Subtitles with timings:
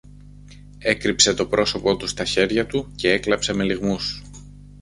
[0.79, 4.21] έκρυψε το πρόσωπο του στα χέρια του κι έκλαψε με λυγμούς.